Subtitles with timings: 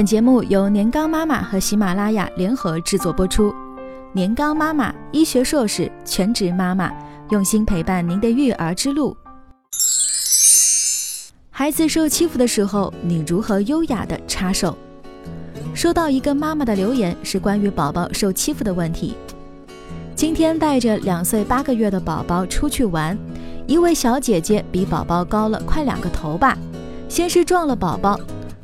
[0.00, 3.54] 本节目由年糕妈妈和喜马拉雅联合制作播出。
[4.14, 6.90] 年糕妈妈，医学硕士，全职妈妈，
[7.28, 9.14] 用心陪伴您的育儿之路。
[11.50, 14.74] 孩子受欺负的时候，你如何优雅的插手？
[15.74, 19.14] 收到一个妈妈的留言，是关于宝宝受欺负的问题。
[20.14, 23.18] 今天带着两岁八个月的宝宝出去玩，
[23.66, 26.56] 一位小姐姐比宝宝高了快两个头吧，
[27.06, 28.18] 先是撞了宝宝。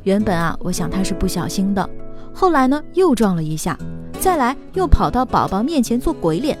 [0.07, 1.89] 原本啊，我想她是不小心的，
[2.33, 3.77] 后来呢又撞了一下。
[4.21, 6.57] 再来，又跑到宝宝面前做鬼脸。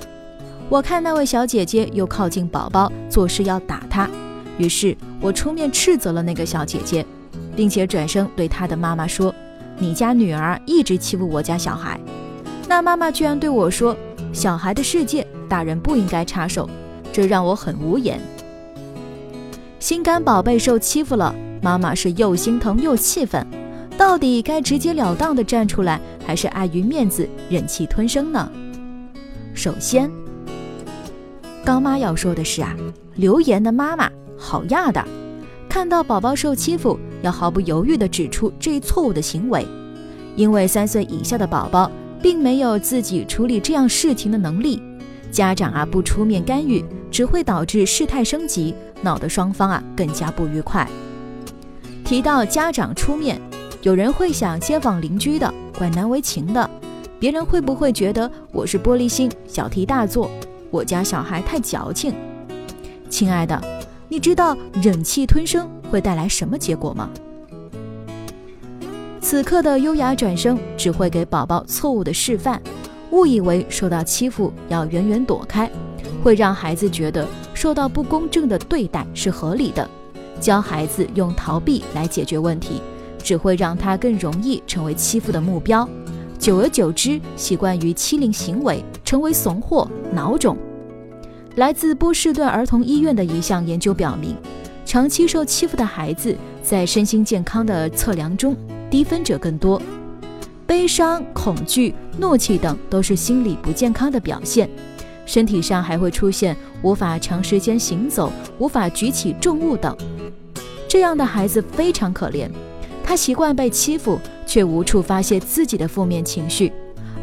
[0.67, 4.09] 我看那位小姐姐又靠近宝宝，做事要打他。
[4.57, 7.05] 于是我出面斥责了那个小姐姐，
[7.55, 9.33] 并且转身对她的妈妈说
[9.79, 11.97] ：“你家女儿一直欺负我家小孩。”
[12.67, 13.95] 那妈妈居然对我说
[14.33, 16.69] ：“小孩的世界，大人不应该插手。”
[17.13, 18.19] 这让我很无言。
[19.79, 23.45] 心肝宝贝受欺负了，妈妈是又心疼又气愤。
[23.97, 28.51] 到底该直截了当的站出来，还是碍于面子忍气吞声呢？
[29.55, 30.11] 首先，
[31.65, 32.75] 高妈要说的是啊，
[33.15, 35.03] 留言的妈妈好亚的，
[35.67, 39.65] 看到宝宝受欺负，要毫不犹豫地指出这一错误的行为，
[40.35, 41.89] 因为三岁以下的宝宝
[42.21, 44.79] 并没有自己处理这样事情的能力，
[45.31, 50.87] 家长啊不出面干预，只会导致事态升级，闹得双方啊更加不愉快。
[52.07, 53.37] 提到家长出面。
[53.81, 56.69] 有人会想街坊邻居的怪难为情的，
[57.19, 60.31] 别人会不会觉得我是玻璃心、小题大做？
[60.71, 62.15] 我家小孩太矫情。
[63.09, 63.61] 亲爱的，
[64.07, 67.09] 你知道忍气吞声会带来什么结果吗？
[69.19, 72.61] 此刻的优雅转身只会给宝宝错误的示范，
[73.11, 75.69] 误以为受到欺负要远远躲开，
[76.23, 79.89] 会让孩子觉得受到不公正的对待是合理的，
[80.39, 82.81] 教孩子用逃避来解决问题。
[83.23, 85.85] 只会让他更容易成为欺负的目标，
[86.39, 89.85] 久而久之，习惯于欺凌行为，成为怂货、
[90.15, 90.55] 孬种。
[91.55, 94.33] 来自波士顿儿童医院的一项研究表明，
[94.85, 98.55] 长期受欺负的孩子在身心健康的测量中，
[98.89, 99.81] 低分者更多。
[100.65, 104.69] 悲伤、恐惧、怒气等都是心理不健康的表现，
[105.27, 109.95] 身体上还会出现无法长时间行走、无法举起重物等。
[110.87, 112.49] 这样的孩子非常可怜。
[113.03, 116.73] 他习惯被欺负，却无处发泄自己的负面情绪，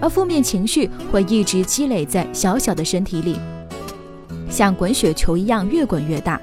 [0.00, 3.36] 而负面情绪会一直积累在小小的身体里，
[4.48, 6.40] 像滚雪球一样越滚越大。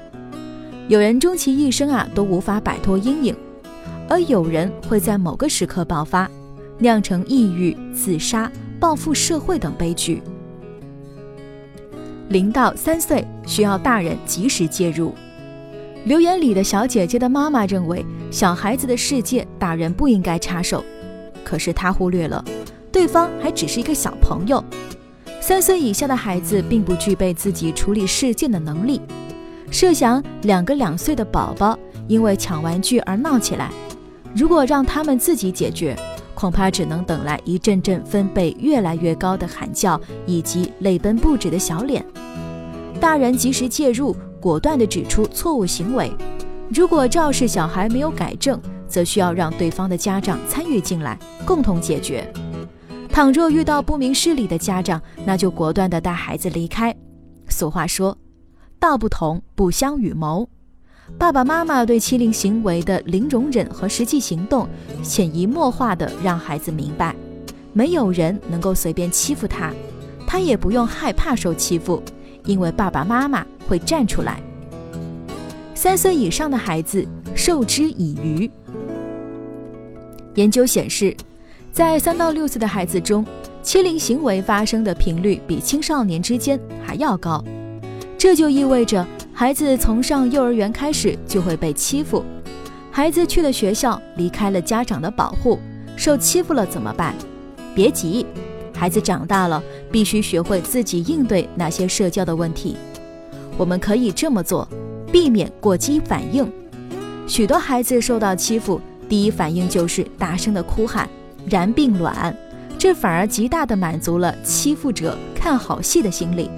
[0.88, 3.36] 有人终其一生啊都无法摆脱阴影，
[4.08, 6.30] 而有人会在某个时刻爆发，
[6.78, 10.22] 酿成抑郁、自杀、报复社会等悲剧。
[12.32, 15.14] 零到三岁需要大人及时介入。
[16.06, 20.82] 留言里的小姐姐的妈妈认为，小孩子的世界大人不应该插手，
[21.44, 22.42] 可是她忽略了，
[22.90, 24.64] 对方还只是一个小朋友，
[25.42, 29.00] 三岁以下的孩子并不具备自己处理事件的能力。
[29.70, 31.78] 设想两个两岁的宝宝
[32.08, 33.70] 因为抢玩具而闹起来，
[34.34, 35.94] 如果让他们自己解决，
[36.42, 42.04] 恐怕只能等来一阵阵分贝越来越高的喊叫以及泪奔不止的小脸。
[43.00, 44.16] 大人及时介入。
[44.40, 46.10] 果断地指出错误行为，
[46.74, 51.16] 如果肇事小孩没有改正，则需要让对方的家长参与进来，
[51.46, 52.28] 共同解决。
[53.08, 56.92] 倘若遇到不明事理的家长，那就果断地带孩子离开。
[57.48, 58.18] 俗话说，
[58.80, 60.48] 道不同不相与谋。
[61.18, 64.68] 爸爸妈妈对欺凌行为的零容忍和实际行动，
[65.02, 67.14] 潜移默化地让孩子明白，
[67.72, 69.72] 没有人能够随便欺负他，
[70.26, 72.02] 他也不用害怕受欺负，
[72.44, 73.46] 因为爸爸妈妈。
[73.68, 74.38] 会站出来。
[75.74, 78.50] 三岁以上的孩子授之以渔。
[80.34, 81.16] 研究显示，
[81.72, 83.24] 在三到六岁的孩子中，
[83.62, 87.42] 欺凌行为发生的频率比青少年之间还要高。
[88.18, 92.24] 这就意味着，孩子从上幼儿园开始就会被欺负。
[92.90, 95.58] 孩子去了学校，离开了家长的保护，
[95.96, 97.14] 受欺负了怎么办？
[97.74, 98.26] 别急，
[98.74, 102.76] 孩子长大了，必须学会自己应对那些社交的问题。
[103.56, 104.68] 我们可以这么做，
[105.10, 106.50] 避免过激反应。
[107.26, 108.78] 许多孩子受到欺负，
[109.08, 111.08] 第一反应就是大声的哭喊、
[111.46, 112.36] 然并卵，
[112.78, 116.50] 这反而极大的满足了欺负者看好戏的心理，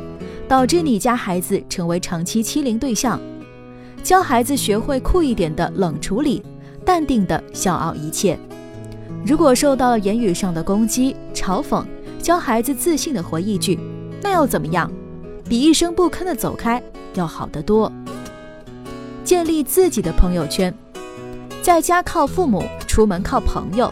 [0.55, 3.19] 导致你家孩子成为长期欺凌对象。
[4.05, 6.41] 教孩子学会酷一点的冷处理，
[6.87, 8.39] 淡定的笑傲一切。
[9.27, 11.85] 如果受到言语上的攻击、嘲讽，
[12.23, 13.77] 教孩子自信的回一句
[14.23, 14.89] ：“那又怎么样？”
[15.49, 16.81] 比一声不吭的走开
[17.15, 17.91] 要好得多。
[19.25, 20.73] 建立自己的朋友圈，
[21.63, 23.91] 在家靠父母，出门靠朋友。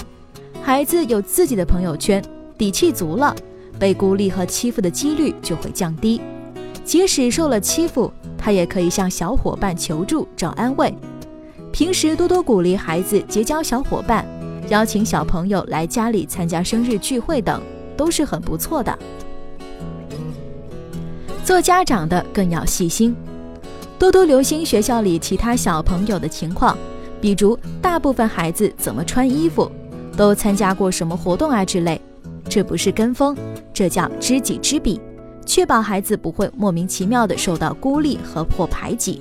[0.62, 2.24] 孩子有自己的朋友圈，
[2.56, 3.34] 底气足了，
[3.80, 6.20] 被孤立和欺负的几率就会降低。
[6.92, 10.94] 即使受了欺负，他也可以向小伙伴求助找安慰。
[11.72, 14.26] 平时多多鼓励孩子结交小伙伴，
[14.68, 17.62] 邀请小朋友来家里参加生日聚会等，
[17.96, 18.98] 都是很不错的。
[21.42, 23.16] 做家长的更要细心，
[23.98, 26.76] 多多留心学校里其他小朋友的情况，
[27.22, 29.72] 比如大部分孩子怎么穿衣服。
[30.14, 31.98] 都参加过什么活动啊之类，
[32.50, 33.34] 这不是跟风，
[33.72, 35.00] 这叫知己知彼，
[35.44, 39.20] 确保孩子不会莫名其妙的受到孤立和或排挤，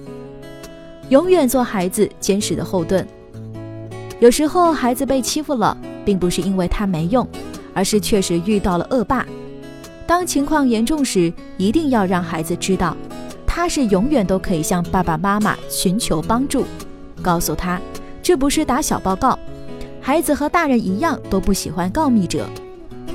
[1.09, 3.06] 永远做孩子坚实的后盾。
[4.19, 5.75] 有时候孩子被欺负了，
[6.06, 7.27] 并不是因为他没用，
[7.73, 9.25] 而是确实遇到了恶霸。
[10.06, 12.95] 当情况严重时，一定要让孩子知道，
[13.47, 16.65] 他是永远都可以向爸爸妈妈寻求帮助，
[17.21, 17.81] 告诉他，
[18.21, 19.38] 这不是打小报告。
[20.00, 22.47] 孩子和大人一样都不喜欢告密者，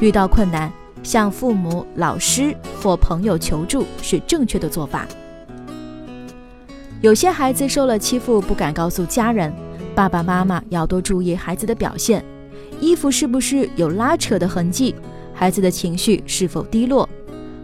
[0.00, 0.72] 遇到困难
[1.02, 2.56] 向父母、老师
[2.86, 5.08] 或朋友求助是正确的做法。
[7.00, 9.52] 有些孩子受了欺负不敢告诉家人，
[9.92, 12.24] 爸爸妈妈要多注意孩子的表现，
[12.80, 14.94] 衣服是不是有拉扯的痕迹，
[15.34, 17.08] 孩子的情绪是否低落，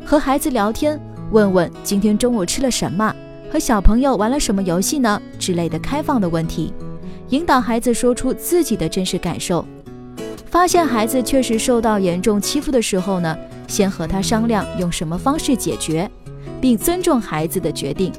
[0.04, 3.14] 和孩子聊天，问问今天中午吃了什么，
[3.48, 6.74] 和小朋友玩了什么游戏呢之类的开放的问题。
[7.28, 9.64] 引导孩子说出自己的真实感受，
[10.46, 13.38] 发现孩子确实受到严重欺负的时候呢，
[13.72, 16.08] 先和他商量用什么方式解决，
[16.60, 18.12] 并尊重孩子的决定。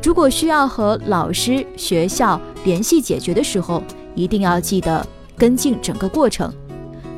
[0.00, 3.82] 如果需要和老师、学校联系解决的时候，
[4.14, 5.04] 一定要记得
[5.36, 6.54] 跟进整个过程，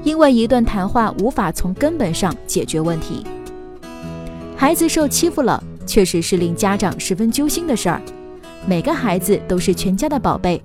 [0.03, 3.23] 因为一段谈话无法从根本上解决问题。
[4.57, 8.01] 孩子受欺负了，确实是令家长十分揪心的事儿。
[8.67, 10.59] 每个孩子都是全家的宝贝。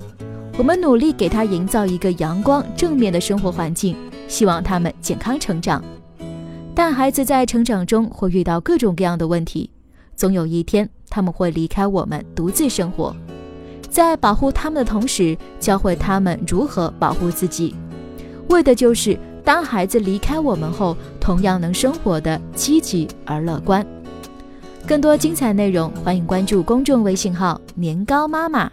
[0.57, 3.93] 我们努力给他营造一个阳光正面的生活环境，
[4.29, 5.83] 希望他们健康成长。
[6.75, 9.69] 但孩子在成长中会遇到各种各样的问题，
[10.15, 13.15] 总有一天他们会离开我们独自生活。
[13.89, 17.75] 在保护他们的同时，教会他们如何保护自己，
[18.49, 23.85] 为的就是当孩子离开我们后，同样能生活的积极而乐观。
[24.87, 28.69] 更多精彩内容，欢迎关注公众微信号“年糕妈妈”。